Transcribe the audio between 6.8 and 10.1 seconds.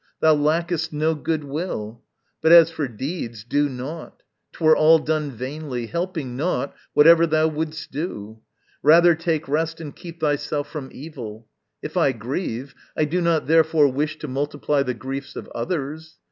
Whatever thou wouldst do. Rather take rest And